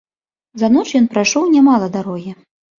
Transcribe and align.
За 0.61 0.69
ноч 0.77 0.85
ён 1.01 1.05
прайшоў 1.13 1.43
нямала 1.55 1.93
дарогі. 1.99 2.39